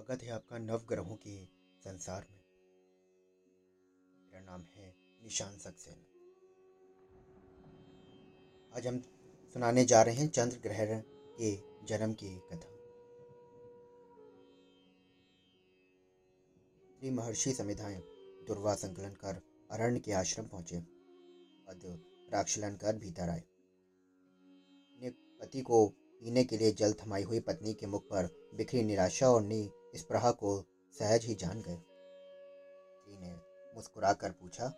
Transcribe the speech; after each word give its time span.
स्वागत 0.00 0.22
है 0.22 0.30
आपका 0.30 0.58
नवग्रहों 0.58 1.16
के 1.16 1.44
संसार 1.80 2.26
में। 2.30 2.40
मेरा 4.24 4.40
नाम 4.40 4.62
है 4.74 4.94
निशान 5.22 5.58
सक्सेना। 5.58 6.04
आज 8.76 8.86
हम 8.86 9.00
सुनाने 9.54 9.84
जा 9.84 10.02
रहे 10.02 10.14
हैं 10.14 10.28
चंद्र 10.28 10.56
ग्रहण 10.56 11.02
के 11.40 11.50
जन्म 11.86 12.12
की 12.12 12.28
कथा। 12.52 12.70
श्री 17.00 17.10
महर्षि 17.10 17.52
समिधाएँ 17.52 18.00
दुर्वा 18.46 18.74
संकलन 18.74 19.14
कर 19.14 19.42
अरण्य 19.70 20.00
के 20.00 20.12
आश्रम 20.12 20.46
पहुँचे। 20.46 20.80
पद 21.66 21.80
राक्षलन 22.32 22.76
कर 22.76 22.96
भीतर 22.96 23.28
आए। 23.28 23.42
पति 25.40 25.60
को 25.60 25.86
पीने 25.88 26.44
के 26.44 26.56
लिए 26.56 26.72
जल 26.72 26.92
थमाई 26.92 27.22
हुई 27.22 27.40
पत्नी 27.40 27.74
के 27.74 27.86
मुख 27.86 28.04
पर 28.04 28.50
बिखरी 28.54 28.82
निराशा 28.82 29.30
और 29.30 29.42
नी 29.42 29.70
प्रहा 29.96 30.30
को 30.30 30.62
सहज 30.98 31.24
ही 31.24 31.34
जान 31.34 31.62
गए। 31.62 31.76
स्त्री 31.76 33.18
ने 33.18 33.32
मुस्कुरा 33.74 34.12
कर 34.12 34.30
पूछा 34.32 34.68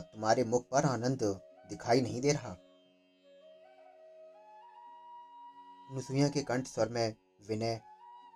तुम्हारे 0.00 0.44
मुख 0.44 0.68
पर 0.68 0.84
आनंद 0.84 1.22
दिखाई 1.68 2.00
नहीं 2.00 2.20
दे 2.20 2.32
रहा? 2.32 2.56
नुसुइया 5.94 6.28
के 6.28 6.42
कंठ 6.42 6.66
स्वर 6.66 6.88
में 6.88 7.16
विनय 7.48 7.80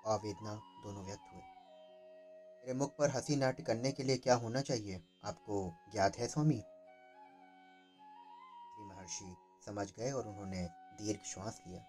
और 0.05 0.21
वेदना 0.21 0.55
दोनों 0.55 1.05
व्यक्त 1.05 1.21
हुए। 1.33 1.43
मेरे 2.61 2.75
मुख 2.75 2.97
पर 2.97 3.11
हँसी 3.11 3.37
नाट्य 3.37 3.62
करने 3.62 3.93
के 3.93 4.03
लिए 4.03 4.17
क्या 4.17 4.35
होना 4.35 4.61
चाहिए? 4.61 5.03
आपको 5.25 5.73
ज्ञात 5.93 6.17
है 6.17 6.29
स्वामी? 6.29 6.62
महर्षि 8.81 9.37
समझ 9.67 9.93
गए 9.93 10.11
और 10.11 10.29
उन्होंने 10.29 10.69
दीर्घ 10.73 11.20
श्वास 11.20 11.62
लिया। 11.67 11.85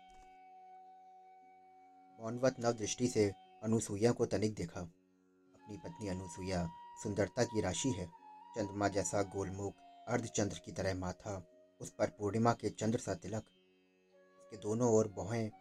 मौनवत 2.20 2.56
नव 2.60 2.72
दृष्टि 2.72 3.08
से 3.08 3.51
अनुसुईया 3.64 4.12
को 4.12 4.26
तनिक 4.26 4.54
देखा। 4.54 4.82
अपनी 4.82 5.78
पत्नी 5.78 6.08
अनुसुईया 6.08 6.70
सुंदरता 7.04 7.44
की 7.44 7.62
राशि 7.62 7.92
है। 7.92 8.06
चंद्रमा 8.56 8.88
जैसा 8.88 9.22
गोलमुख 9.24 9.74
अर्धचंद्र 10.08 10.62
की 10.66 10.72
तरह 10.72 10.96
माथा, 10.96 11.48
उस 11.82 11.90
पर 11.90 12.08
पूर्णिमा 12.08 12.54
के 12.54 12.70
चंद्र 12.70 13.00
सा 13.00 13.14
तिलक। 13.14 13.44
उसके 14.40 14.58
दोनों 14.58 14.92
ओर 14.92 15.08
बहुएँ 15.08 15.52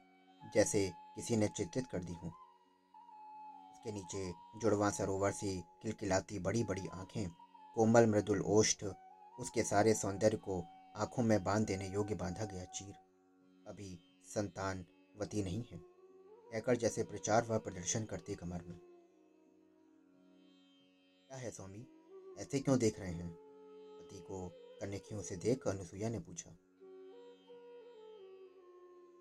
जैसे 0.55 0.92
किसी 1.15 1.37
ने 1.37 1.48
चित्रित 1.48 1.87
कर 1.87 1.98
दी 1.98 2.12
हूँ। 2.12 2.33
उसके 3.73 3.92
नीचे 3.92 4.33
जुड़वा 4.57 4.91
सरोवर 4.91 5.33
सी 5.33 5.61
किलकिलाती 5.83 6.39
बड़ी 6.39 6.64
बड़ी 6.64 6.87
आँखें, 6.87 7.29
कोमल 7.75 8.07
मृदुल 8.07 8.41
ओष्ठ, 8.41 8.85
उसके 9.39 9.62
सारे 9.62 9.95
सौंदर्य 9.95 10.37
को 10.37 10.64
आँखों 10.97 11.23
में 11.23 11.45
बाँध 11.45 11.67
देने 11.67 11.89
योग्य 11.89 12.14
बांधा 12.14 12.45
गया 12.45 12.64
चीर। 12.64 12.95
अभी 13.67 13.98
संतान 14.25 14.87
वती 15.20 15.42
नहीं 15.42 15.64
है। 15.73 15.89
कहकर 16.53 16.77
जैसे 16.77 17.05
प्रचार 17.05 17.47
व 17.51 17.59
प्रदर्शन 17.59 18.05
करती 18.05 18.34
कमर 18.34 18.62
में। 18.62 18.79
क्या 21.29 21.37
है 21.37 21.51
स्वामी? 21.51 21.87
ऐसे 22.39 22.61
क्यों 22.61 22.79
देख 22.79 23.01
रहे 23.01 23.12
हैं? 23.12 23.37
पति 23.98 24.19
को 24.19 24.48
कन्याखियों 24.81 25.23
से 25.23 25.37
देख 25.37 25.69
अनुसुईया 25.69 26.09
ने 26.09 26.19
पूछा। 26.19 26.51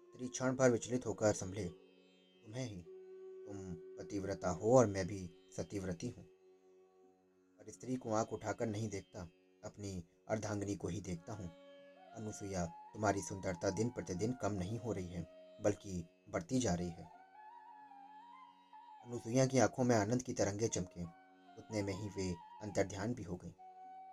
स्त्री 0.09 0.27
क्षण 0.27 0.55
भर 0.55 0.71
विचलित 0.71 1.05
होकर 1.05 1.33
संभले। 1.33 1.69
तुम्हें 2.43 2.65
ही। 2.65 2.81
तुम 3.47 3.73
पतिव्रता 3.73 4.49
हो 4.49 4.77
और 4.77 4.87
मैं 4.87 5.07
भी 5.07 5.29
सतीव्रती 5.57 6.07
हूँ। 6.07 6.25
पर 7.57 7.71
स्त्री 7.71 7.95
को 7.95 8.13
आँख 8.13 8.33
उठाकर 8.33 8.67
नहीं 8.67 8.89
देखता। 8.89 9.31
अपनी 9.63 10.03
अर्धांगनी 10.27 10.75
को 10.75 10.87
ही 10.87 11.01
देखता 11.01 11.33
हूँ। 11.33 11.51
अनुसुईया, 12.13 12.65
तुम्हारी 12.65 13.21
सुंदरता 13.21 13.69
दिन 13.69 13.89
प्रतिदिन 13.89 14.33
कम 14.33 14.51
नहीं 14.53 14.79
हो 14.79 14.93
रही 14.93 15.07
है, 15.07 15.27
बल्कि 15.61 16.05
बढ़ती 16.29 16.59
जा 16.59 16.73
रही 16.73 16.89
है। 16.89 17.18
अनुसुईया 19.09 19.45
की 19.45 19.59
आँखों 19.59 19.83
में 19.83 19.95
आनंद 19.95 20.23
की 20.23 20.33
तरंगे 20.33 20.67
चमके। 20.67 21.03
उतने 21.57 21.83
में 21.83 21.93
ही 21.93 22.09
वे 22.09 22.35
अंतर्ध्यान 22.61 23.13
भी 23.13 23.23
हो 23.23 23.35
गई। 23.35 23.49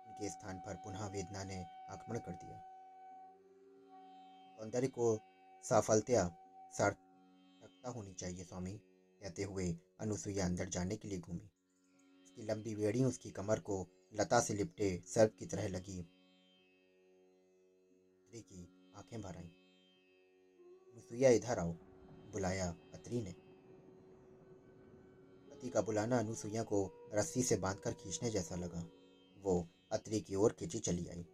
उनके 0.07 0.29
स्थान 0.29 0.57
पर 0.59 0.75
पुनः 0.75 1.07
वेदना 1.07 1.43
ने 1.43 1.65
आक्रमण 1.89 2.19
कर 2.19 2.31
दिया। 2.31 2.57
सौंदर्य 4.57 4.87
को 4.87 5.19
साफलतया 5.63 6.35
सार्थकता 6.71 7.89
होनी 7.89 8.13
चाहिए 8.13 8.43
स्वामी, 8.43 8.73
कहते 9.21 9.43
हुए 9.43 9.77
अनुसुईया 9.99 10.45
अंदर 10.45 10.69
जाने 10.69 10.95
के 10.95 11.07
लिए 11.07 11.19
घूमी। 11.19 11.49
उसकी 12.23 12.41
लंबी 12.41 12.75
बेड़ी 12.75 13.03
उसकी 13.03 13.31
कमर 13.31 13.59
को 13.59 13.87
लता 14.13 14.39
से 14.39 14.53
लिपटे 14.53 15.03
सर्प 15.07 15.35
की 15.39 15.45
तरह 15.45 15.67
लगी। 15.67 16.03
की 18.35 18.93
आँखें 18.95 19.21
भर 19.21 19.37
आई। 19.37 19.51
अनुसुईया, 20.93 21.29
इधर 21.29 21.59
आओ, 21.59 21.71
बुलाया 22.31 22.69
अत्री 22.93 23.21
ने। 23.21 23.46
पति 25.67 25.73
का 25.73 25.81
बुलाना 25.81 26.19
अनुसुईया 26.19 26.63
को 26.63 27.09
रस्सी 27.13 27.43
से 27.43 27.55
बांधकर 27.55 27.93
खींचने 27.93 28.29
जैसा 28.29 28.55
लगा। 28.55 28.83
वो 29.41 29.67
अत्री 29.91 30.21
की 30.21 30.35
ओर 30.35 30.51
खींची 30.51 30.79
चली 30.79 31.07
आई। 31.07 31.25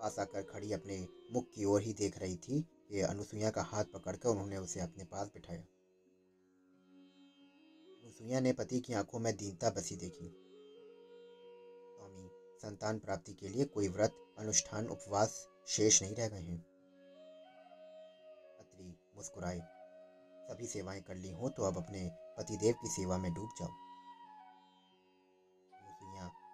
पास 0.00 0.18
आकर 0.18 0.42
खड़ी 0.42 0.72
अपने 0.72 1.08
मुख 1.32 1.50
की 1.54 1.64
ओर 1.64 1.82
ही 1.82 1.92
देख 1.92 2.18
रही 2.18 2.36
थी 2.36 2.60
कि 2.88 3.00
अनुसुईया 3.00 3.50
का 3.50 3.62
हाथ 3.62 3.84
पकड़कर 3.84 4.28
उन्होंने 4.28 4.56
उसे 4.56 4.80
अपने 4.80 5.04
पास 5.04 5.26
बिठाया। 5.26 5.62
अनुसुईया 8.02 8.40
ने 8.40 8.52
पति 8.52 8.80
की 8.80 8.92
आँखों 8.92 9.18
में 9.18 9.36
दीनता 9.36 9.70
बसी 9.70 9.96
देखी। 9.96 10.28
स्वामी, 11.94 12.30
संतान 12.58 12.98
प्राप्ति 12.98 13.32
के 13.32 13.48
लिए 13.48 13.64
कोई 13.64 13.88
व्रत, 13.88 14.34
अनुष्ठान, 14.38 14.86
उपवास 14.86 15.48
शेष 15.66 16.02
नहीं 16.02 16.14
रह 16.14 16.28
गए 16.28 16.40
हैं। 16.40 16.62
अत्री 18.58 18.98
मुस्कुराए। 19.16 19.60
सभी 20.40 20.66
सेवाएँ 20.66 21.00
कर 21.00 21.14
ली 21.14 21.30
हो 21.30 21.48
तो 21.48 21.62
अब 21.62 21.76
अपने 21.76 22.10
पतिदेव 22.40 22.74
की 22.82 22.88
सेवा 22.88 23.18
में 23.18 23.34
डूब 23.34 23.50
जाओ। 23.58 23.68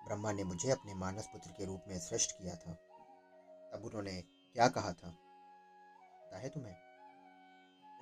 ब्रह्मा 0.05 0.33
ने 0.33 0.45
मुझे 0.45 0.71
अपने 0.71 0.95
मानस 0.95 1.27
पुत्र 1.27 1.51
के 1.51 1.65
रूप 1.65 1.85
में 1.89 1.99
सृष्ट 1.99 2.33
किया 2.33 2.57
था। 2.57 2.73
तब 3.73 3.83
उन्होंने 3.85 4.23
क्या 4.23 4.69
कहा 4.69 4.93
था? 4.93 5.11
पता 6.23 6.39
है 6.39 6.49
तुम्हें? 6.49 6.77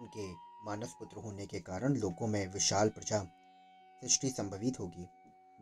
उनके 0.00 0.32
मानस 0.64 0.94
पुत्र 0.98 1.16
होने 1.16 1.46
के 1.46 1.60
कारण 1.60 1.94
लोगों 1.94 2.26
में 2.26 2.46
विशाल 2.46 2.88
प्रजा 2.88 3.24
सृष्टि 4.00 4.30
संभवित 4.30 4.80
होगी, 4.80 5.06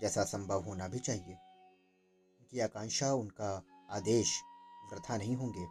जैसा 0.00 0.25
संभव 0.25 0.62
होना 0.62 0.88
भी 0.88 0.99
चाहिए। 0.99 1.34
उनकी 2.41 2.61
आकांक्षा, 2.61 3.12
उनका 3.12 3.62
आदेश 3.91 4.43
वृथा 4.93 5.16
नहीं 5.16 5.37
होंगे। 5.37 5.66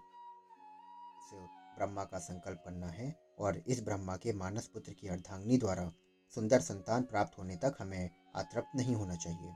ब्रह्मा 1.75 2.03
का 2.03 2.19
संकल्प 2.19 2.61
करना 2.65 2.87
है 2.87 3.19
और 3.39 3.57
इस 3.57 3.83
ब्रह्मा 3.83 4.17
के 4.17 4.33
मानस 4.33 4.67
पुत्र 4.67 4.93
की 4.93 5.07
अर्धांगनी 5.07 5.57
द्वारा 5.57 5.91
सुंदर 6.35 6.59
संतान 6.59 7.03
प्राप्त 7.03 7.37
होने 7.37 7.55
तक 7.55 7.77
हमें 7.79 8.09
अतृप्त 8.35 8.69
नहीं 8.75 8.95
होना 8.95 9.15
चाहिए। 9.15 9.51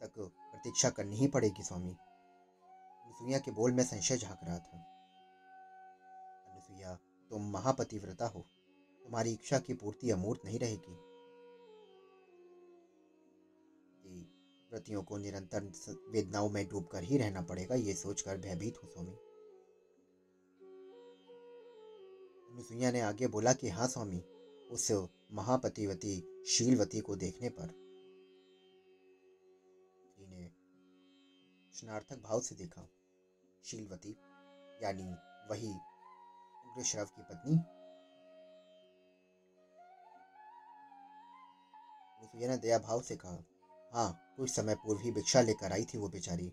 तक 0.00 0.12
प्रतीक्षा 0.18 0.90
करनी 0.90 1.16
ही 1.16 1.26
पड़ेगी 1.26 1.62
स्वामी। 1.62 1.92
अनुसुईया 3.04 3.38
के 3.38 3.50
बोल 3.50 3.72
में 3.72 3.84
संशय 3.84 4.16
झाँक 4.16 4.40
रहा 4.44 4.58
था। 4.58 4.78
अनुसुईया, 6.50 6.94
तुम 7.30 7.50
महापतिव्रता 7.50 8.26
हो। 8.26 8.40
तुम्हारी 9.04 9.32
इच्छा 9.32 9.58
की 9.58 9.74
पूर्ति 9.74 10.10
अमूर्त 10.10 10.40
नहीं 10.44 10.58
रहेगी। 10.58 11.12
व्रतियों 14.72 15.02
को 15.02 15.16
निरंतर 15.16 15.72
वेदनाओं 16.08 16.48
में 16.48 16.68
डूबकर 16.68 17.02
ही 17.02 17.16
रहना 17.18 17.40
पड़ेगा, 17.42 17.74
ये 17.74 17.94
सोचकर 17.94 18.36
भयभीत 18.36 18.82
हूँ 18.82 18.90
स्वामी। 18.90 19.31
अनुसुईया 22.52 22.90
ने 22.90 23.00
आगे 23.00 23.26
बोला 23.26 23.52
कि 23.52 23.68
हाँ 23.68 23.86
स्वामी, 23.88 24.18
उस 24.70 25.08
महापतिवती 25.32 26.44
शीलवती 26.46 27.00
को 27.00 27.16
देखने 27.16 27.48
पर। 27.48 27.70
ने 30.28 30.50
स्नार्थक 31.72 32.22
भाव 32.22 32.40
से 32.40 32.54
देखा। 32.54 32.88
शीलवती, 33.64 34.16
यानी 34.82 35.14
वही 35.50 35.70
उग्रश्रव 36.66 37.04
की 37.04 37.22
पत्नी। 37.22 37.56
अनुसुईया 42.18 42.48
ने 42.48 42.56
दया 42.56 42.78
भाव 42.78 43.02
से 43.02 43.16
कहा 43.16 43.44
हाँ 43.94 44.34
कुछ 44.36 44.50
समय 44.50 44.74
पूर्व 44.74 45.00
ही 45.00 45.10
भिक्षा 45.10 45.40
लेकर 45.40 45.72
आई 45.72 45.84
थी 45.84 45.98
वो 45.98 46.08
बेचारी। 46.08 46.48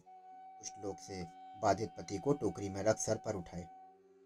कुछ 0.60 0.72
लोग 0.84 0.98
से 0.98 1.24
बाधित 1.62 1.90
पति 1.90 2.18
को 2.18 2.34
टोकरी 2.34 2.70
में 2.70 2.84
रख 2.84 2.98
सर 2.98 3.18
पर 3.18 3.36
उठाए। 3.36 3.68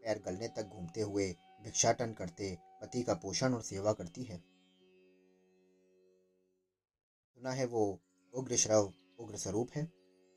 पैर 0.03 0.19
गलने 0.19 0.47
तक 0.47 0.63
घूमते 0.63 1.01
हुए 1.01 1.35
भिक्षाटन 1.63 2.13
करते, 2.13 2.57
पति 2.81 3.03
का 3.03 3.13
पोषण 3.13 3.53
और 3.53 3.61
सेवा 3.61 3.93
करती 3.93 4.23
है। 4.23 4.37
सुना 7.27 7.51
है 7.51 7.65
वो 7.65 7.99
उग्र 8.33 8.55
श्रव 8.55 8.93
उग्र 9.19 9.37
स्वरूप 9.37 9.69
है। 9.75 9.85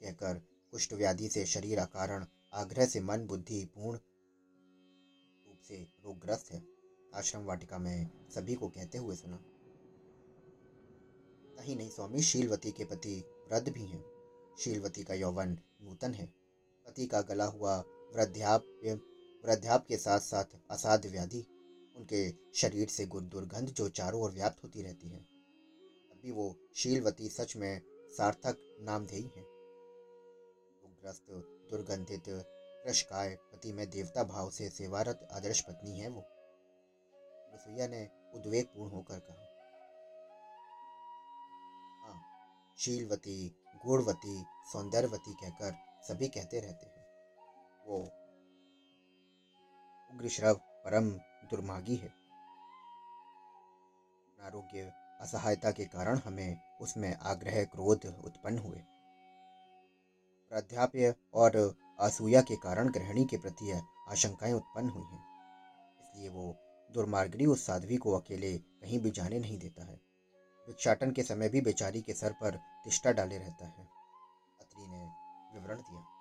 कहकर 0.01 0.35
कुष्ठ 0.71 0.93
व्याधि 0.93 1.29
से 1.29 1.47
शरीर 1.47 1.85
कारण 1.85 2.27
आग्रह 2.53 2.87
से 2.87 3.01
मन 3.01 3.27
बुद्धि 3.27 3.65
पूर्ण 3.65 3.99
रूप 5.47 5.61
से 5.61 5.89
रोगग्रस्त 6.05 6.53
है। 6.53 6.65
आश्रम 7.15 7.45
वाटिका 7.45 7.79
में 7.79 8.31
सभी 8.31 8.55
को 8.55 8.69
कहते 8.69 8.99
हुए 8.99 9.17
सुना। 9.17 9.45
ही 11.63 11.75
नहीं 11.75 11.91
स्वामी, 11.91 12.23
शीलवती 12.23 12.73
के 12.73 12.85
पति 12.85 13.25
वृद्ध 13.53 13.69
भी 13.69 13.85
हैं। 13.87 14.05
शीलवती 14.59 15.05
का 15.05 15.15
यौवन 15.15 15.59
नूतन 15.83 16.15
है। 16.15 16.27
पति 16.87 17.07
का 17.07 17.21
गला 17.21 17.45
हुआ 17.45 17.79
वृद्धाप्य 18.15 19.16
वृद्धाप 19.47 19.87
के 19.87 19.97
साथ 19.97 20.21
साथ 20.21 20.45
असाध्य 20.71 21.09
व्याधि, 21.09 21.47
उनके 21.97 22.35
शरीर 22.55 22.89
से 22.89 23.07
दुर्गंध 23.07 23.69
जो 23.69 23.89
चारों 23.89 24.23
ओर 24.23 24.31
व्याप्त 24.31 24.65
होती 24.65 24.83
रहती 24.83 25.09
है। 25.09 25.21
अभी 26.13 26.31
वो 26.31 26.57
शीलवती 26.75 27.29
सच 27.29 27.57
में 27.57 27.83
सार्थक 28.11 28.79
नामधेयी 28.81 29.31
है। 29.37 29.43
ग्रस्त 31.03 31.27
दुर्गंधित, 31.71 32.25
कृषकाय, 32.85 33.39
पति 33.53 33.73
में 33.73 33.91
देवता 33.91 34.25
भाव 34.25 34.51
से 34.51 34.69
सेवारत, 34.71 35.29
आदर्श 35.33 35.61
पत्नी 35.61 35.99
है 35.99 36.09
वो। 36.09 36.25
रसोईया 37.55 37.87
ने 37.87 38.09
उद्वेगपूर्ण 38.35 38.91
होकर 38.91 39.19
कहा 39.19 39.45
हाँ 42.03 42.23
शीलवती, 42.79 43.57
गुणवती, 43.87 44.45
सौंदर्यवती 44.73 45.35
कहकर 45.35 45.75
सभी 46.09 46.29
कहते 46.29 46.61
रहते 46.61 46.87
हैं। 46.87 47.07
वो 47.87 48.26
उग्रश्रव 50.15 50.55
परम 50.55 51.11
दुर्मागी 51.51 51.97
है। 51.97 52.09
आरोग्य 54.47 54.93
असहायता 55.21 55.71
के 55.71 55.85
कारण 55.85 56.19
हमें 56.19 56.57
उसमें 56.81 57.15
आग्रह 57.15 57.65
क्रोध 57.65 58.07
उत्पन्न 58.25 58.59
हुए। 58.59 58.79
प्राध्याप्य 60.49 61.15
और 61.35 61.75
असूया 62.01 62.41
के 62.41 62.57
कारण 62.57 62.89
गृहिणी 62.89 63.25
के 63.25 63.37
प्रति 63.37 63.83
आशंकाएँ 64.09 64.53
उत्पन्न 64.53 64.89
हुई 64.89 65.05
हैं। 65.05 65.25
इसलिए 66.01 66.29
वो 66.29 66.57
दुर्मार्गनी 66.95 67.47
उस 67.47 67.67
साध्वी 67.67 67.97
को 67.97 68.13
अकेले 68.13 68.59
कहीं 68.59 68.99
भी 68.99 69.11
जाने 69.11 69.39
नहीं 69.39 69.59
देता 69.59 69.85
है। 69.85 70.01
भिक्षाटन 70.67 71.11
के 71.11 71.23
समय 71.23 71.49
भी 71.49 71.61
बेचारी 71.61 72.01
के 72.01 72.13
सर 72.13 72.33
पर 72.33 72.57
तिष्टा 72.85 73.13
डाले 73.13 73.39
रहता 73.39 73.67
है। 73.67 73.89
अत्री 74.61 74.87
ने 74.87 75.05
विवरण 75.55 75.77
दिया। 75.77 76.16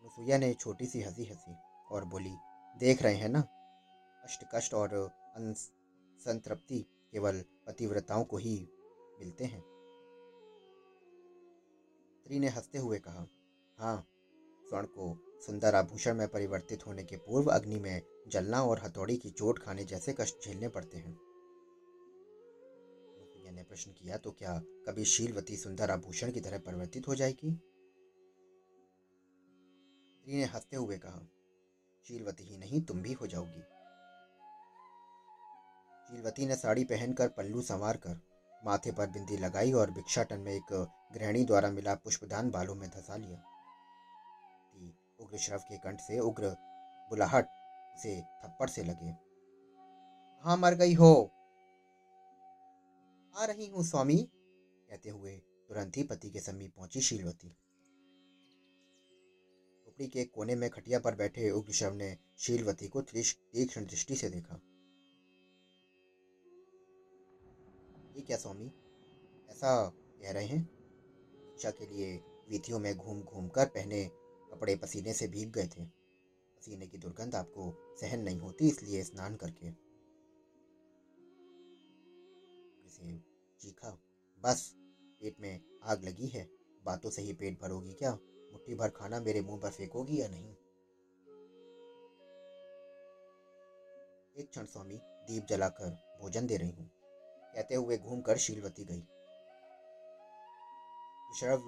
अनुसुईया 0.00 0.38
ने 0.38 0.54
छोटी 0.54 0.86
सी 0.86 1.02
हँसी 1.02 1.24
हँसी 1.24 1.56
और 1.90 2.04
बोली, 2.04 2.36
देख 2.78 3.02
रहे 3.02 3.14
हैं 3.14 3.28
ना? 3.28 3.40
अष्ट 4.24 4.44
कष्ट 4.54 4.74
और 4.74 5.10
संतृप्ति 6.20 6.78
केवल 7.12 7.44
पतिव्रताओं 7.66 8.24
को 8.24 8.36
ही 8.36 8.68
मिलते 9.20 9.44
हैं। 9.44 9.60
स्त्री 12.20 12.38
ने 12.38 12.48
हँसते 12.48 12.78
हुए 12.78 12.98
कहा 12.98 13.26
हाँ 13.78 14.08
स्वर्ण 14.68 14.86
को 14.86 15.40
सुंदर 15.46 15.74
आभूषण 15.74 16.14
में 16.14 16.28
परिवर्तित 16.28 16.86
होने 16.86 17.04
के 17.04 17.16
पूर्व 17.16 17.48
अग्नि 17.48 17.80
में 17.80 18.02
जलना 18.28 18.62
और 18.62 18.80
हथौड़ी 18.84 19.16
की 19.16 19.30
चोट 19.30 19.58
खाने 19.58 19.84
जैसे 19.84 20.14
कष्ट 20.20 20.44
झेलने 20.44 20.68
पड़ते 20.68 20.98
हैं। 20.98 21.28
ने 23.48 23.62
प्रश्न 23.62 23.90
किया 23.90 24.16
तो 24.16 24.30
क्या 24.30 24.62
कभी 24.86 25.04
शीलवती 25.04 25.56
सुंदर 25.56 25.90
आभूषण 25.90 26.32
की 26.32 26.40
तरह 26.40 26.58
परिवर्तित 26.58 27.08
हो 27.08 27.14
जाएगी? 27.14 27.60
स्त्री 30.28 30.38
ने 30.38 30.44
हँसते 30.44 30.76
हुए 30.76 30.96
कहा 30.98 31.20
शीलवती 32.06 32.44
ही 32.44 32.56
नहीं, 32.58 32.80
तुम 32.82 33.00
भी 33.02 33.12
हो 33.12 33.26
जाओगी। 33.26 33.60
शीलवती 36.08 36.46
ने 36.46 36.56
साड़ी 36.56 36.84
पहनकर 36.84 37.28
पल्लू 37.28 37.62
संवार 37.62 37.96
कर, 37.96 38.20
माथे 38.64 38.92
पर 38.92 39.06
बिंदी 39.06 39.36
लगाई 39.36 39.72
और 39.72 39.90
भिक्षाटन 39.90 40.40
में 40.40 40.52
एक 40.52 40.72
गृहिणी 41.14 41.44
द्वारा 41.44 41.70
मिला 41.70 41.94
पुष्पदान 41.94 42.50
बालों 42.50 42.74
में 42.74 42.88
धसा 42.90 43.16
लिया। 43.16 43.38
उग्र 45.20 45.38
श्रव 45.38 45.58
के 45.58 45.78
कंठ 45.78 46.00
से 46.00 46.18
उग्र 46.20 46.50
बुलाहट 47.10 47.48
से 47.98 48.20
थप्पड़ 48.20 48.68
से 48.68 48.84
लगे 48.84 49.14
हाँ 50.44 50.56
मर 50.56 50.74
गई 50.74 50.94
हो? 50.94 51.30
आ 53.34 53.44
रही 53.44 53.66
हूँ, 53.66 53.84
स्वामी, 53.84 54.28
कहते 54.88 55.10
हुए 55.10 55.36
तुरंत 55.68 55.96
ही 55.96 56.02
पति 56.02 56.30
के 56.30 56.40
समीप 56.40 56.74
पहुँची 56.76 57.00
शीलवती 57.00 57.56
झोपड़ी 59.98 60.10
के 60.14 60.24
कोने 60.24 60.54
में 60.54 60.68
खटिया 60.70 60.98
पर 61.00 61.14
बैठे 61.14 61.50
उग्रशव 61.50 61.94
ने 61.94 62.16
शीलवती 62.38 62.88
को 62.88 63.00
तीक्ष्ण 63.02 63.84
दृष्टि 63.84 64.16
से 64.16 64.28
देखा। 64.30 64.60
ये 68.16 68.22
क्या 68.22 68.36
स्वामी? 68.36 68.66
ऐसा 69.50 69.72
कह 70.22 70.30
रहे 70.32 70.46
हैं? 70.46 70.62
शिक्षा 71.50 71.70
के 71.70 71.86
लिए 71.86 72.14
वीथियों 72.48 72.78
में 72.78 72.94
घूम 72.96 73.22
घूम 73.22 73.48
कर 73.48 73.66
पहने 73.66 74.04
कपड़े 74.52 74.76
पसीने 74.76 75.12
से 75.12 75.28
भीग 75.28 75.50
गए 75.50 75.66
थे। 75.66 75.84
पसीने 75.84 76.86
की 76.86 76.98
दुर्गंध 76.98 77.34
आपको 77.34 77.96
सहन 78.00 78.20
नहीं 78.20 78.38
होती, 78.38 78.68
इसलिए 78.68 79.02
स्नान 79.02 79.36
करके 79.36 79.72
चीखा। 83.60 83.90
बस, 84.40 84.74
पेट 85.20 85.40
में 85.40 85.60
आग 85.82 86.04
लगी 86.04 86.26
है। 86.28 86.48
बातों 86.84 87.10
से 87.10 87.22
ही 87.22 87.32
पेट 87.32 87.60
भरोगी 87.60 87.92
क्या? 87.94 88.18
मुट्ठी 88.52 88.74
भर 88.74 88.88
खाना 88.88 89.20
मेरे 89.20 89.40
मुँह 89.40 89.60
पर 89.60 89.70
फेंकोगी 89.70 90.20
या 90.20 90.28
नहीं? 90.28 90.54
एक 94.36 94.48
क्षण 94.50 94.64
स्वामी 94.64 94.94
दीप 94.96 95.46
जलाकर 95.48 95.90
भोजन 96.20 96.46
दे 96.46 96.56
रही 96.56 96.70
हूँ। 96.70 96.90
कहते 97.54 97.74
हुए 97.74 97.98
घूमकर 97.98 98.36
शीलवती 98.36 98.84
गई। 98.84 99.02
शरव 101.40 101.62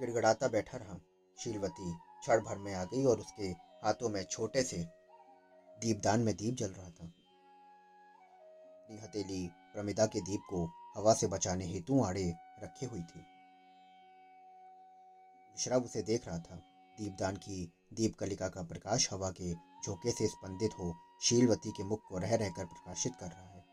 गिड़गड़ाता 0.00 0.48
बैठा 0.48 0.76
रहा। 0.76 0.98
शीलवती 1.38 1.94
क्षण 2.20 2.40
भर 2.40 2.58
में 2.58 2.74
आ 2.74 2.84
गई 2.84 3.04
और 3.04 3.20
उसके 3.20 3.48
हाथों 3.84 4.08
में 4.08 4.24
छोटे 4.24 4.62
से 4.62 4.76
दीपदान 5.80 6.20
में 6.20 6.36
दीप 6.36 6.54
जल 6.54 6.70
रहा 6.70 6.90
था। 6.90 7.12
हथेली 9.04 9.48
प्रमिदा 9.72 10.06
के 10.06 10.20
दीप 10.20 10.40
को 10.50 10.64
हवा 10.96 11.14
से 11.14 11.26
बचाने 11.26 11.64
हेतु 11.64 12.04
आड़े 12.04 12.34
रखे 12.62 12.86
हुई 12.86 13.02
थी। 13.02 13.39
विश्राव 15.60 15.84
उसे 15.84 16.02
देख 16.02 16.26
रहा 16.28 16.38
था। 16.38 16.54
दीपदान 16.98 17.36
की 17.36 17.72
दीप 17.92 18.14
कलिका 18.14 18.48
का 18.48 18.62
प्रकाश 18.62 19.08
हवा 19.12 19.30
के 19.30 19.52
झोंके 19.54 20.10
से 20.10 20.28
स्पंदित 20.28 20.70
हो 20.78 20.94
शीलवती 21.22 21.70
के 21.70 21.84
मुख 21.84 22.00
को 22.08 22.18
रह 22.18 22.34
रहकर 22.34 22.64
प्रकाशित 22.64 23.12
कर 23.20 23.26
रहा 23.26 23.48
है। 23.48 23.64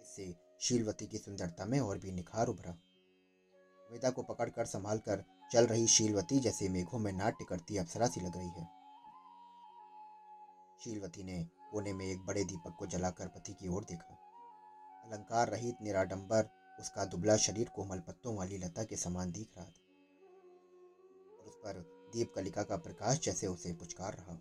इससे 0.00 0.34
शीलवती 0.60 1.06
की 1.06 1.18
सुंदरता 1.18 1.64
में 1.64 1.80
और 1.80 1.98
भी 1.98 2.12
निखार 2.12 2.46
उभरा। 2.46 2.76
वेदा 3.90 4.10
को 4.10 4.22
पकड़कर 4.22 4.66
संभाल 4.66 4.98
कर 4.98 5.24
चल 5.52 5.66
रही 5.66 5.86
शीलवती 5.86 6.40
जैसे 6.40 6.68
मेघों 6.68 6.98
में 6.98 7.12
नाट्य 7.12 7.44
करती 7.44 7.76
अप्सरा 7.76 8.06
सी 8.06 8.20
लग 8.20 8.36
रही 8.36 8.48
है। 8.48 8.68
शीलवती 10.84 11.22
ने 11.22 11.42
कोने 11.72 11.92
में 11.92 12.06
एक 12.06 12.26
बड़े 12.26 12.44
दीपक 12.44 12.76
को 12.78 12.86
जलाकर 12.86 13.28
पति 13.28 13.52
की 13.52 13.68
ओर 13.68 13.84
देखा। 13.84 14.18
अलंकार 15.04 15.48
रहित 15.48 15.74
निराडंबर, 15.82 16.48
उसका 16.80 17.04
दुबला 17.04 17.36
शरीर 17.36 17.68
कोमल 17.68 17.98
पत्तों 17.98 18.36
वाली 18.36 18.58
लता 18.58 18.84
के 18.84 18.96
समान 18.96 19.32
दिख 19.32 19.48
रहा 19.56 19.66
था। 19.66 19.87
पर 21.68 21.80
दीप 22.12 22.32
कलिका 22.34 22.62
का 22.62 22.76
प्रकाश 22.76 23.20
जैसे 23.20 23.46
उसे 23.46 23.72
पुचकार 23.72 24.14
रहा 24.14 24.32
हो। 24.32 24.38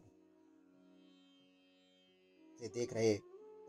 उसे 2.56 2.68
देख 2.68 2.94
रहे 2.94 3.18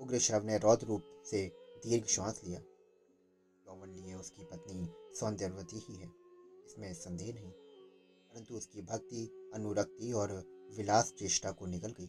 उग्र 0.00 0.18
श्रव 0.18 0.44
ने 0.44 0.58
रौद्र 0.58 0.86
रूप 0.86 1.04
से 1.26 1.52
दीर्घ 1.86 2.06
श्वास 2.06 2.40
लिया। 2.44 2.60
यौवन 2.60 3.88
लिए 3.88 4.14
उसकी 4.14 4.44
पत्नी 4.44 4.88
सौंदर्यवती 5.20 5.78
ही 5.78 5.96
है, 5.96 6.08
इसमें 6.66 6.94
संदेह 6.94 7.34
नहीं, 7.34 7.50
परंतु 8.30 8.54
उसकी 8.54 8.82
भक्ति, 8.82 9.50
अनुरक्ति 9.54 10.12
और 10.12 10.32
विलास 10.76 11.12
चेष्टा 11.18 11.50
को 11.50 11.66
निकल 11.66 11.90
गई। 11.90 12.06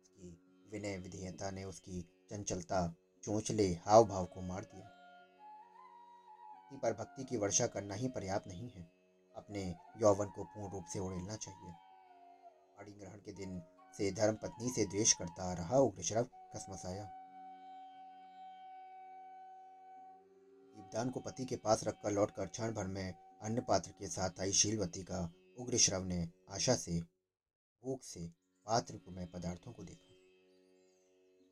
उसकी 0.00 0.30
विनय 0.72 0.98
विधेयता 0.98 1.50
ने 1.50 1.64
उसकी 1.64 2.02
चंचलता, 2.30 2.96
चोंचले 3.22 3.68
हाव 3.68 4.04
भाव 4.04 4.26
को 4.26 4.40
मार 4.40 4.62
दिया। 4.62 4.96
पर 6.82 6.92
भक्ति 6.92 7.24
की 7.24 7.36
वर्षा 7.36 7.66
करना 7.66 7.94
ही 7.94 8.08
पर्याप्त 8.08 8.48
नहीं 8.48 8.70
है। 8.70 8.99
अपने 9.40 9.62
यौवन 10.02 10.30
को 10.30 10.44
पूर्ण 10.44 10.70
रूप 10.70 10.84
से 10.92 10.98
उड़ेलना 10.98 11.36
चाहिए। 11.36 11.72
आड़ी 12.80 12.92
ग्रहण 12.92 13.18
के 13.18 13.32
दिन 13.34 13.60
से 13.94 14.10
धर्म 14.12 14.36
पत्नी 14.42 14.70
से 14.70 14.84
द्वेष 14.86 15.12
करता 15.12 15.52
रहा 15.54 15.78
उग्रशरव 15.80 16.28
कसमसाया 16.54 17.04
दीपदान 20.76 21.10
को 21.10 21.20
पति 21.20 21.44
के 21.44 21.56
पास 21.56 21.84
रखकर 21.84 22.12
लौटकर 22.12 22.46
क्षण 22.46 22.72
भर 22.72 22.86
में 22.86 23.12
अन्य 23.42 23.60
पात्र 23.60 23.90
के 23.90 24.08
साथ 24.08 24.40
आई 24.40 24.52
शीलवती 24.52 25.02
का 25.02 25.20
उग्र 25.58 25.78
श्रव 25.78 26.04
ने 26.04 26.18
आशा 26.50 26.74
से 26.74 26.98
भूख 27.82 28.02
से, 28.02 28.26
पात्र 28.66 28.96
को 28.96 29.10
में 29.10 29.26
पदार्थों 29.26 29.72
को 29.72 29.82
देखा। 29.82 30.14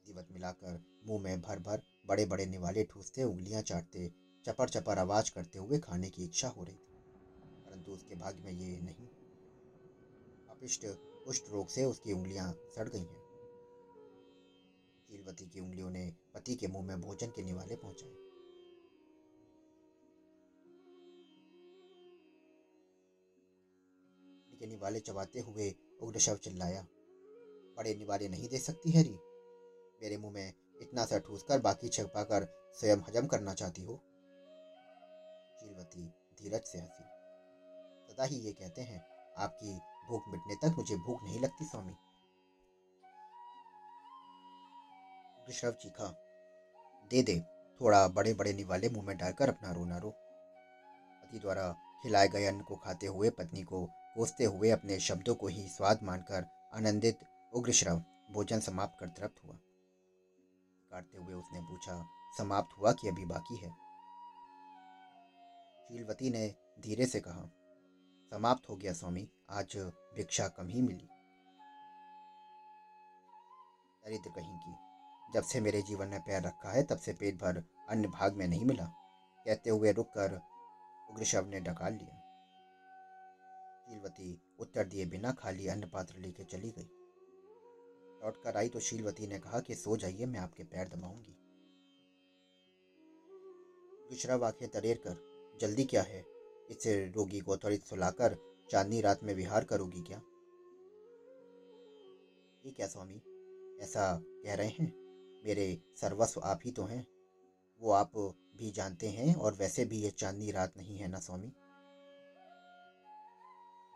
दिवत 0.07 0.28
मिलाकर 0.33 0.80
मुँह 1.07 1.23
में 1.23 1.40
भर 1.40 1.59
भर 1.59 1.83
बड़े 2.07 2.26
बड़े 2.26 2.47
निवाले 2.47 2.85
ठूसते 2.85 3.25
उंगलियाँ 3.25 3.62
चाटते 3.62 4.11
चपर 4.45 4.68
चपर 4.68 4.99
आवाज़ 4.99 5.30
करते 5.35 5.59
हुए 5.59 5.78
खाने 5.78 6.11
की 6.11 6.25
इच्छा 6.25 6.49
हो 6.49 6.64
रही 6.64 6.76
थी। 6.76 6.88
परंतु 7.88 7.97
उसके 7.97 8.14
भाग्य 8.14 8.42
में 8.42 8.52
ये 8.52 8.80
नहीं। 8.80 9.07
अपिष्ट 10.49 10.83
कुष्ठ 11.25 11.42
रोग 11.50 11.68
से 11.68 11.85
उसकी 11.85 12.12
उंगलियाँ 12.12 12.52
सड़ 12.52 12.88
गई 12.88 12.99
हैं। 12.99 13.26
शीलवती 15.07 15.47
की 15.47 15.61
उंगलियों 15.61 15.90
ने 15.90 16.12
पति 16.35 16.54
के 16.54 16.66
मुँह 16.66 16.85
में 16.85 17.00
भोजन 17.00 17.26
के 17.26 17.42
निवाले 17.42 17.76
पहुँचाए। 17.76 18.14
के 24.59 24.66
निवाले 24.66 25.00
चबाते 25.00 25.40
हुए 25.40 25.75
उग्र 26.02 26.37
चिल्लाया, 26.37 26.83
बड़े 27.76 27.95
निवाले 27.95 28.28
नहीं 28.28 28.49
दे 28.49 28.59
सकती 28.59 28.90
हैरी? 28.90 29.14
मेरे 30.02 30.16
मुँह 30.16 30.33
में 30.33 30.52
इतना 30.80 31.04
सा 31.04 31.18
ठूस 31.18 31.42
कर 31.42 31.61
बाकी 31.61 31.88
छपा 31.88 32.23
कर 32.23 32.49
स्वयं 32.75 32.97
हजम 32.97 33.26
करना 33.26 33.54
चाहती 33.54 33.83
हो? 33.83 33.97
शीलवती 35.61 36.02
धीरज 36.38 36.62
से 36.62 36.78
हँसी। 36.78 37.17
सदा 38.18 38.26
ही 38.26 38.37
ये 38.37 38.52
कहते 38.52 38.82
हैं, 38.82 39.00
आपकी 39.38 39.72
भूख 40.08 40.25
मिटने 40.28 40.54
तक 40.54 40.76
मुझे 40.76 40.96
भूख 40.96 41.22
नहीं 41.25 41.40
लगती, 41.40 41.64
स्वामी। 41.64 41.92
ऋषभ 45.48 45.76
चीखा 45.82 46.06
दे 47.10 47.22
दे, 47.22 47.38
थोड़ा 47.80 48.08
बड़े 48.08 48.32
बड़े 48.34 48.52
निवाले 48.52 48.88
मुँह 48.88 49.04
में 49.06 49.16
डालकर 49.16 49.48
अपना 49.48 49.72
रोना 49.72 49.98
रो। 49.98 50.10
पति 51.22 51.38
द्वारा 51.38 51.70
खिलाए 52.02 52.28
गए 52.28 52.44
अन्न 52.46 52.60
को 52.60 52.76
खाते 52.76 53.06
हुए, 53.06 53.30
पत्नी 53.30 53.62
को 53.62 53.84
कोसते 54.14 54.44
हुए 54.44 54.70
अपने 54.70 54.98
शब्दों 55.00 55.34
को 55.34 55.48
ही 55.48 55.68
स्वाद 55.68 56.02
मानकर 56.02 56.46
आनंदित, 56.75 57.20
उग्रश्रव, 57.54 58.02
भोजन 58.30 58.60
समाप्त 58.60 58.96
कर 59.00 59.08
तृप्त 59.08 59.44
हुआ। 59.44 59.54
काटते 60.90 61.18
हुए 61.18 61.34
उसने 61.34 61.60
पूछा, 61.60 62.08
समाप्त 62.38 62.78
हुआ 62.78 62.92
कि 62.92 63.08
अभी 63.08 63.25
बाकी 63.25 63.56
है? 63.56 63.70
शीलवती 65.88 66.30
ने 66.30 66.54
धीरे 66.80 67.06
से 67.06 67.20
कहा 67.20 67.48
समाप्त 68.32 68.68
हो 68.68 68.76
गया 68.76 68.92
स्वामी। 68.92 69.28
आज 69.50 69.76
भिक्षा 70.14 70.49
कम 70.49 70.68
ही 70.68 70.82
मिली। 70.82 71.08
दरिद्र 74.04 74.32
की, 74.38 74.75
जब 75.32 75.42
से 75.42 75.61
मेरे 75.61 75.82
जीवन 75.82 76.08
में 76.08 76.20
पैर 76.20 76.42
रखा 76.42 76.70
है, 76.70 76.82
तब 76.82 76.99
से 76.99 77.12
पेट 77.12 77.35
भर 77.35 77.64
अन्य 77.88 78.08
भाग 78.08 78.35
में 78.35 78.49
नहीं 78.49 78.64
मिला। 78.64 78.85
कहते 79.47 79.70
हुए 79.70 79.92
रुक 79.92 80.06
कर 80.06 80.40
उग्रशव 81.11 81.47
ने 81.47 81.61
डकाल 81.61 81.92
लिया। 81.92 82.14
शीलवती 83.88 84.42
उत्तर 84.58 84.85
दिए 84.85 85.06
बिना 85.06 85.32
खाली 85.32 85.68
अन्न 85.68 85.88
पात्र 85.88 86.18
लेके 86.18 86.44
चली 86.44 86.70
गई। 86.70 86.88
लौट 88.25 88.42
कर 88.42 88.56
आई 88.56 88.68
तो 88.68 88.80
शीलवती 88.80 89.26
ने 89.26 89.38
कहा 89.38 89.61
कि 89.61 89.75
सो 89.75 89.97
जाइए, 89.97 90.26
मैं 90.26 90.40
आपके 90.40 90.64
पैर 90.64 90.88
दबाऊँगी। 90.88 91.37
उग्रशव 94.04 94.44
आँखें 94.44 94.68
तरेर 94.68 94.97
कर 95.06 95.25
जल्दी 95.61 95.85
क्या 95.85 96.02
है? 96.02 96.38
इसे 96.70 97.12
रोगी 97.16 97.40
को 97.40 97.56
त्वरित 97.56 97.84
सुलाकर 97.84 98.37
चांदनी 98.70 99.00
रात 99.00 99.22
में 99.22 99.34
विहार 99.34 99.64
करोगी 99.64 100.02
क्या? 100.02 100.20
ये 102.66 102.70
क्या 102.70 102.87
स्वामी, 102.87 103.22
ऐसा 103.82 104.20
कह 104.22 104.54
रहे 104.54 104.68
हैं? 104.68 104.92
मेरे 105.44 105.80
सर्वस्व 105.96 106.40
आप 106.44 106.60
ही 106.64 106.70
तो 106.70 106.84
हैं। 106.84 107.06
वो 107.80 107.92
आप 107.92 108.12
भी 108.56 108.70
जानते 108.70 109.08
हैं 109.08 109.34
और 109.34 109.54
वैसे 109.54 109.84
भी 109.84 109.98
ये 109.98 110.10
चांदनी 110.10 110.50
रात 110.50 110.76
नहीं 110.76 110.98
है 110.98 111.08
ना 111.08 111.18
स्वामी? 111.18 111.52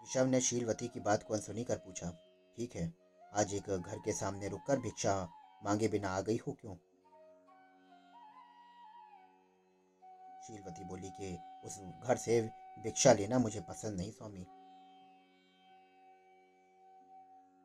ऋषभ 0.03 0.27
ने 0.27 0.41
शीलवती 0.41 0.89
की 0.89 1.01
बात 1.01 1.23
को 1.23 1.35
अनसुनी 1.35 1.65
कर 1.65 1.77
पूछा। 1.77 2.11
ठीक 2.57 2.75
है, 2.77 2.93
आज 3.35 3.55
एक 3.55 3.71
घर 3.71 3.99
के 3.99 4.13
सामने 4.13 4.49
रुककर 4.49 4.79
भिक्षा 4.79 5.29
मांगे 5.65 5.89
बिना 5.89 6.09
आ 6.09 6.21
गई 6.21 6.37
हो 6.37 6.53
क्यों? 6.53 6.75
शीलवती 10.43 10.85
बोली 10.85 11.11
कि 11.11 11.39
उस 11.65 11.79
घर 12.05 12.17
से 12.17 12.62
भिक्षा 12.79 13.13
लेना 13.13 13.39
मुझे 13.39 13.61
पसंद 13.61 13.97
नहीं, 13.97 14.13
स्वामी। 14.13 14.47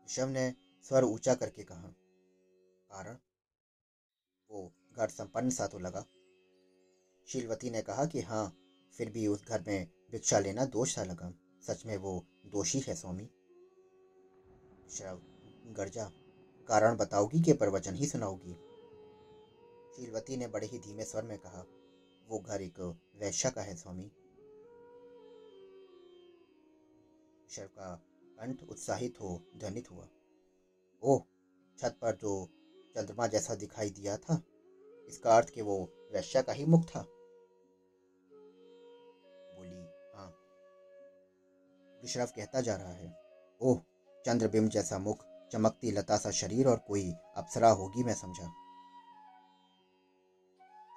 ऋषभ 0.06 0.28
ने 0.28 0.54
स्वर 0.84 1.04
ऊँचा 1.04 1.36
करके 1.36 1.64
कहा, 1.64 1.88
कारण? 2.92 3.18
वो 4.52 4.72
घर 4.98 5.10
संपन्न 5.10 5.50
सा 5.50 5.68
तो 5.68 5.80
लगा। 5.80 6.06
शीलवती 7.28 7.70
ने 7.70 7.82
कहा 7.82 8.06
कि 8.06 8.22
हाँ 8.22 8.58
फिर 8.98 9.10
भी 9.10 9.28
उस 9.28 9.48
घर 9.48 9.64
में 9.68 9.88
भिक्षा 10.12 10.40
लेना 10.40 10.66
दोष 10.66 10.96
सा 10.96 11.04
लगा। 11.04 11.34
सच 11.62 11.86
में 11.86 11.98
वो 11.98 12.26
दोषी 12.46 12.80
है, 12.80 12.96
स्वामी। 12.96 13.30
श्रव 14.90 15.22
गर्जा, 15.74 16.12
कारण 16.68 16.96
बताओगी 16.96 17.42
कि 17.42 17.54
प्रवचन 17.54 17.96
ही 17.96 18.08
सुनाओगी? 18.08 18.54
शीलवती 19.96 20.38
ने 20.38 20.48
बड़े 20.48 20.68
ही 20.68 20.80
धीमे 20.80 21.04
स्वर 21.04 21.24
में 21.24 21.38
कहा, 21.38 21.66
वो 22.28 22.40
घर 22.40 22.62
एक 22.62 22.80
वैश्या 23.16 23.52
का 23.52 23.62
है, 23.62 23.76
स्वामी। 23.76 24.12
शव 27.50 27.64
का 27.64 27.96
कंठ 28.40 28.64
उत्साहित 28.64 29.22
हो 29.22 29.42
ध्वनित 29.58 29.92
हुआ। 29.92 30.08
ओह, 31.04 31.22
छत 31.80 31.98
पर 32.02 32.16
जो 32.16 32.50
चंद्रमा 32.96 33.28
जैसा 33.28 33.56
दिखाई 33.56 33.90
दिया 33.90 34.18
था, 34.18 34.42
इसका 35.08 35.38
अर्थ 35.38 35.50
कि 35.50 35.62
वो 35.62 35.90
वैश्या 36.14 36.42
का 36.42 36.54
ही 36.54 36.66
मुख 36.66 36.86
था। 36.86 37.02
बोली 39.56 39.82
हाँ। 40.16 40.30
विश्रव 42.02 42.26
कहता 42.26 42.62
जा 42.62 42.76
रहा 42.76 42.92
है। 42.92 43.20
ओह, 43.62 43.82
चंद्रबिंब 44.26 44.70
जैसा 44.70 44.98
मुख, 44.98 45.26
चमकती 45.52 45.92
लता 45.92 46.18
सा 46.18 46.32
शरीर 46.32 46.68
और 46.68 46.78
कोई 46.78 47.12
अप्सरा 47.36 47.70
होगी 47.70 48.04
मैं 48.04 48.14
समझा। 48.14 48.54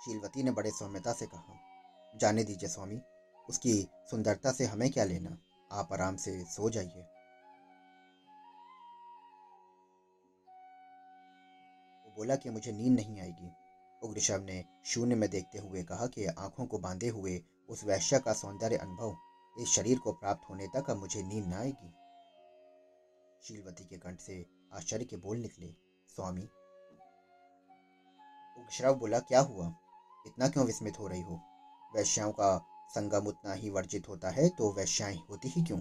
शीलवती 0.05 0.43
ने 0.43 0.51
बड़े 0.51 0.71
सौम्यता 0.71 1.13
से 1.13 1.27
कहा, 1.27 1.59
जाने 2.17 2.45
दीजिए 2.45 2.69
स्वामी, 2.69 3.01
उसकी 3.49 3.89
सुंदरता 4.11 4.53
से 4.53 4.65
हमें 4.65 4.91
क्या 4.91 5.05
लेना? 5.05 5.39
आप 5.73 5.93
आराम 5.93 6.17
से 6.17 6.45
सो 6.45 6.71
जाइए। 6.71 7.03
वो 12.05 12.15
बोला 12.17 12.37
कि 12.37 12.51
मुझे 12.51 12.73
नींद 12.73 12.93
नहीं 12.93 13.21
आएगी। 13.21 13.51
उग्रशव 14.03 14.39
ने 14.41 14.65
शून्य 14.85 15.15
में 15.15 15.31
देखते 15.31 15.59
हुए 15.59 15.83
कहा 15.83 16.07
कि 16.07 16.27
आँखों 16.27 16.67
को 16.67 16.79
बांधे 16.79 17.09
हुए 17.09 17.43
उस 17.69 17.85
वैश्य 17.85 18.19
का 18.19 18.33
सौंदर्य 18.33 18.77
अनुभव 18.77 19.17
इस 19.59 19.69
शरीर 19.69 19.99
को 19.99 20.13
प्राप्त 20.13 20.51
होने 20.51 20.67
तक 20.67 20.91
अब 20.91 20.97
मुझे 20.97 21.23
नींद 21.23 21.47
न 21.47 21.53
आएगी। 21.53 21.95
शीलवती 23.43 23.85
के 23.85 23.97
कंठ 23.97 24.21
से 24.21 24.47
आश्चर्य 24.73 25.05
के 25.05 25.17
बोल 25.17 25.39
निकले, 25.39 25.75
स्वामी। 26.09 26.51
उग्रश्रव 28.59 28.95
बोला, 28.95 29.19
क्या 29.19 29.41
हुआ? 29.41 29.75
इतना 30.27 30.49
क्यों 30.49 30.67
विस्मित 30.67 30.99
हो 30.99 31.09
रही 31.09 31.21
हो? 31.21 31.41
वैश्याओं 31.97 32.33
का 32.33 32.70
संगम 32.95 33.27
उतना 33.27 33.53
ही 33.53 33.71
वर्जित 33.71 34.09
होता 34.09 34.31
है 34.31 34.49
तो 34.49 34.73
वैश्याएँ 34.73 35.19
होती 35.31 35.49
ही 35.49 35.63
क्यों? 35.63 35.81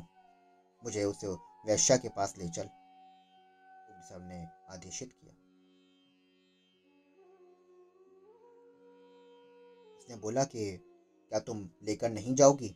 मुझे 0.83 1.03
उस 1.03 1.23
वैश्या 1.65 1.97
के 1.97 2.09
पास 2.09 2.37
ले 2.37 2.49
चल। 2.49 2.63
उग्रश्रव 2.63 4.21
ने 4.21 4.47
आदेशित 4.69 5.11
किया। 5.11 5.33
उसने 9.97 10.15
बोला 10.15 10.43
कि, 10.43 10.77
क्या 11.29 11.39
तुम 11.39 11.69
लेकर 11.83 12.09
नहीं 12.09 12.35
जाओगी? 12.35 12.75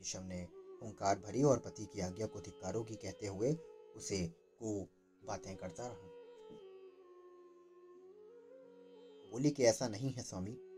ऋषभ 0.00 0.22
ने 0.22 0.48
हुंकार 0.82 1.18
भरी 1.18 1.42
और 1.42 1.58
पति 1.58 1.86
की 1.86 2.00
आज्ञा 2.00 2.26
को 2.26 2.40
धिकारोगी 2.40 2.94
कहते 2.94 3.26
हुए 3.26 3.52
उसे 3.96 4.28
को 4.62 4.88
बातें 5.24 5.56
करता 5.56 5.86
रहा। 5.86 6.10
बोली 9.32 9.50
कि 9.50 9.64
ऐसा 9.64 9.88
नहीं 9.88 10.10
है, 10.12 10.22
स्वामी। 10.22 10.73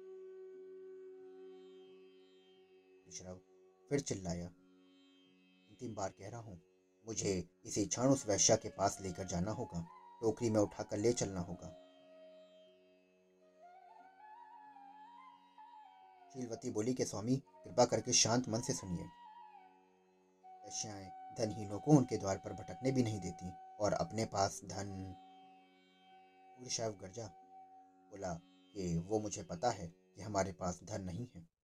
ऋषभ 3.17 3.41
फिर 3.91 4.01
चिल्लाया। 4.01 4.47
अंतिम 4.47 5.95
बार 5.95 6.09
कह 6.09 6.29
रहा 6.29 6.41
हूँ, 6.41 6.61
मुझे 7.07 7.49
इसी 7.65 7.87
क्षण 7.87 8.07
उस 8.07 8.27
वैश्या 8.27 8.57
के 8.57 8.69
पास 8.69 8.99
लेकर 9.01 9.25
जाना 9.25 9.51
होगा, 9.51 9.87
टोकरी 10.21 10.51
में 10.51 10.61
उठाकर 10.61 10.99
ले 10.99 11.13
चलना 11.13 11.41
होगा। 11.41 11.69
शीलवती 16.33 16.71
बोली 16.71 16.95
के 16.95 17.05
स्वामी, 17.05 17.37
कृपा 17.37 17.85
करके 17.85 18.13
शांत 18.13 18.49
मन 18.49 18.61
से 18.61 18.73
सुनिए। 18.73 19.05
दशाएँ 20.67 21.11
धनहीनों 21.39 21.79
को 21.79 21.91
उनके 21.91 22.17
द्वार 22.17 22.37
पर 22.37 22.53
भटकने 22.53 22.93
भी 22.93 23.03
नहीं 23.03 23.21
देती 23.21 23.51
और 23.81 23.93
अपने 23.93 24.25
पास 24.25 24.61
धन 24.65 25.15
साहब 26.69 26.99
गर्जा। 27.01 27.27
बोला 28.11 28.35
कि 28.75 28.99
वो 28.99 29.21
मुझे 29.21 29.43
पता 29.43 29.71
है 29.71 29.87
कि 29.89 30.23
हमारे 30.23 30.53
पास 30.53 30.81
धन 30.85 31.03
नहीं 31.03 31.27
है। 31.37 31.56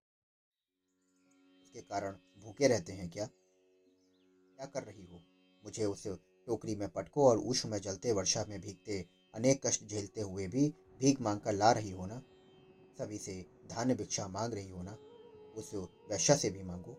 उसके 1.72 1.82
कारण 1.82 2.16
भूखे 2.44 2.68
रहते 2.68 2.94
हैं 2.94 3.10
क्या? 3.10 3.26
क्या 3.26 4.66
कर 4.66 4.84
रही 4.84 5.06
हो? 5.06 5.22
मुझे 5.64 5.86
उस 5.86 6.08
टोकरी 6.48 6.76
में 6.76 6.88
पटको 6.90 7.28
और 7.28 7.38
ऊष्म 7.40 7.70
में 7.70 7.80
जलते 7.82 8.12
वर्षा 8.12 8.46
में 8.50 8.60
भीगते 8.62 9.00
अनेक 9.34 9.62
कष्ट 9.66 9.86
झेलते 9.86 10.22
हुए 10.22 10.48
भी 10.48 10.68
भीख 11.00 11.22
मांग 11.22 11.40
कर 11.40 11.54
ला 11.54 11.72
रही 11.72 11.92
हो 11.92 12.06
ना? 12.06 12.20
सभी 12.98 13.18
से 13.18 13.36
धन 13.70 13.94
भिक्षा 13.94 14.28
मांग 14.28 14.54
रही 14.54 14.70
हो 14.70 14.82
ना? 14.84 14.98
उस 15.56 15.72
वैश्या 16.12 16.36
से 16.36 16.50
भी 16.50 16.64
मांगो। 16.64 16.98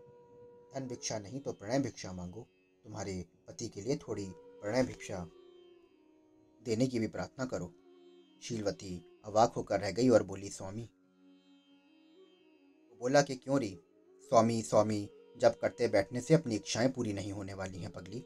धन 0.74 0.88
भिक्षा 0.88 1.18
नहीं 1.18 1.40
तो 1.40 1.52
प्रणय 1.52 1.78
भिक्षा 1.78 2.12
मांगो। 2.12 2.46
तुम्हारे 2.84 3.24
पति 3.48 3.68
के 3.68 3.80
लिए 3.80 3.96
थोड़ी 3.96 4.26
प्रणय 4.34 4.82
भिक्षा 4.82 5.24
देने 6.62 6.86
की 6.86 6.98
भी 6.98 7.08
प्रार्थना 7.08 7.44
करो। 7.44 7.72
शीलवती 8.42 8.96
अवाक 9.24 9.52
होकर 9.52 9.80
रह 9.80 9.90
गई 9.90 10.08
और 10.08 10.22
बोली, 10.22 10.48
स्वामी 10.48 10.88
बोला 13.00 13.22
कि 13.22 13.34
क्यों 13.36 13.58
री? 13.60 13.78
स्वामी 14.32 14.62
स्वामी, 14.62 15.08
जब 15.38 15.58
करते 15.60 15.88
बैठने 15.88 16.20
से 16.20 16.34
अपनी 16.34 16.54
इच्छाएँ 16.54 16.88
पूरी 16.88 17.12
नहीं 17.12 17.32
होने 17.32 17.54
वाली 17.54 17.82
हैं, 17.82 17.92
पगली। 17.92 18.24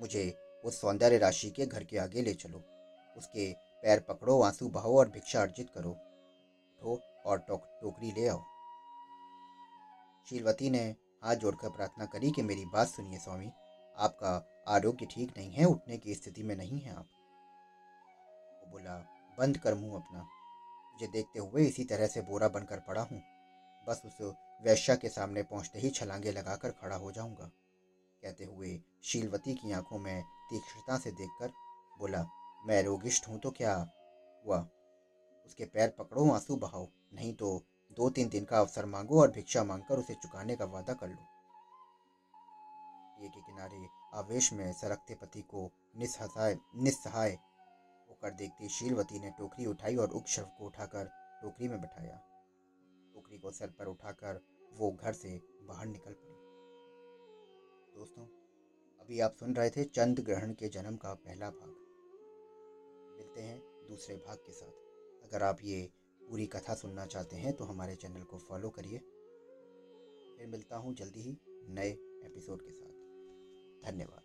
मुझे 0.00 0.38
उस 0.64 0.80
सौंदर्य 0.80 1.18
राशि 1.18 1.50
के 1.50 1.66
घर 1.66 1.84
के 1.84 1.98
आगे 1.98 2.22
ले 2.22 2.34
चलो। 2.34 2.62
उसके 3.16 3.52
पैर 3.52 4.00
पकड़ो, 4.00 4.42
आँसू 4.42 4.68
बहाओ 4.68 4.96
और 4.96 5.08
भिक्षा 5.08 5.42
अर्जित 5.42 5.70
करो। 5.70 5.90
उठो 5.90 7.00
और 7.26 7.38
टोक, 7.38 7.78
टोकरी 7.82 8.12
ले 8.12 8.28
आओ। 8.28 8.42
शीलवती 10.30 10.70
ने 10.70 10.96
हाथ 11.24 11.36
जोड़कर 11.36 11.68
प्रार्थना 11.68 12.04
करी 12.04 12.30
कि 12.30 12.42
मेरी 12.42 12.64
बात 12.64 12.88
सुनिए 12.88 13.18
स्वामी। 13.18 13.50
आपका 13.98 14.64
आरोग्य 14.68 15.06
ठीक 15.06 15.34
नहीं 15.36 15.50
है, 15.50 15.64
उठने 15.64 15.98
की 15.98 16.14
स्थिति 16.14 16.42
में 16.42 16.56
नहीं 16.56 16.80
है 16.80 16.94
आप। 16.94 17.06
वो 18.60 18.72
बोला, 18.72 18.96
बंद 19.38 19.58
कर 19.58 19.74
मुँह 19.74 19.96
अपना। 19.96 20.18
मुझे 20.94 21.06
देखते 21.06 21.38
हुए 21.38 21.64
इसी 21.64 21.84
तरह 21.84 22.06
से 22.06 22.22
बोरा 22.22 22.48
बनकर 22.48 22.80
पड़ा 22.80 23.02
हूँ। 23.02 23.33
बस 23.88 24.02
उस 24.04 24.34
वैश्या 24.62 24.96
के 24.96 25.08
सामने 25.08 25.42
पहुँचते 25.42 25.78
ही 25.78 25.90
छलांगे 25.90 26.32
लगाकर 26.32 26.70
खड़ा 26.70 26.96
हो 26.96 27.12
जाऊँगा। 27.12 27.50
कहते 28.22 28.44
हुए 28.44 28.80
शीलवती 29.02 29.54
की 29.54 29.72
आँखों 29.72 29.98
में 29.98 30.22
तीक्ष्णता 30.22 30.98
से 30.98 31.10
देखकर 31.10 31.52
बोला, 31.98 32.26
मैं 32.66 32.82
रोगिष्ट 32.82 33.28
हूँ 33.28 33.38
तो 33.38 33.50
क्या 33.50 33.92
हुआ? 34.46 34.68
उसके 35.46 35.64
पैर 35.64 35.94
पकड़ो, 35.98 36.30
आँसू 36.30 36.56
बहाओ, 36.56 36.88
नहीं 37.14 37.34
तो 37.34 37.64
दो 37.96 38.10
तीन 38.10 38.28
दिन 38.28 38.44
का 38.44 38.58
अवसर 38.58 38.86
मांगो 38.86 39.20
और 39.20 39.30
भिक्षा 39.30 39.64
मांगकर 39.64 39.98
उसे 39.98 40.14
चुकाने 40.14 40.56
का 40.56 40.64
वादा 40.64 40.94
कर 40.94 41.08
लो। 41.08 41.26
के 43.20 43.28
किनारे 43.28 43.88
आवेश 44.14 44.52
में 44.52 44.72
सरकते 44.72 45.14
पति 45.14 45.40
को 45.40 45.70
निस्सहाय 45.98 46.56
निस्सहाय 46.76 47.30
होकर 48.10 48.30
देखती 48.30 48.68
शीलवती 48.68 49.18
ने 49.18 49.30
टोकरी 49.30 49.66
उठाई 49.66 49.96
और 49.96 50.08
उप 50.08 50.26
शव 50.26 50.42
को 50.42 50.66
उठाकर 50.66 51.04
टोकरी 51.42 51.68
में 51.68 51.80
बैठाया। 51.80 52.20
टोकरी 53.34 53.40
को 53.40 53.50
सर 53.50 53.70
पर 53.78 53.86
उठाकर 53.86 54.40
वो 54.72 54.90
घर 54.92 55.12
से 55.12 55.40
बाहर 55.62 55.86
निकल 55.86 56.12
पड़ी। 56.12 56.34
दोस्तों, 57.98 58.24
अभी 59.00 59.20
आप 59.20 59.34
सुन 59.34 59.54
रहे 59.54 59.70
थे 59.70 59.84
चंद्र 59.84 60.22
ग्रहण 60.22 60.52
के 60.52 60.68
जन्म 60.68 60.96
का 60.96 61.14
पहला 61.14 61.50
भाग। 61.50 61.70
मिलते 63.18 63.40
हैं 63.40 63.58
दूसरे 63.88 64.16
भाग 64.16 64.38
के 64.38 64.52
साथ। 64.52 65.24
अगर 65.24 65.42
आप 65.42 65.58
ये 65.64 65.90
पूरी 66.20 66.46
कथा 66.46 66.74
सुनना 66.74 67.06
चाहते 67.06 67.36
हैं 67.36 67.52
तो 67.52 67.64
हमारे 67.64 67.96
चैनल 67.96 68.22
को 68.22 68.38
फॉलो 68.38 68.70
करिए। 68.70 68.98
फिर 70.38 70.46
मिलता 70.46 70.76
हूँ 70.76 70.94
जल्दी 70.94 71.20
ही 71.20 71.36
नए 71.68 71.90
एपिसोड 72.24 72.62
के 72.62 72.72
साथ। 72.72 73.90
धन्यवाद। 73.90 74.23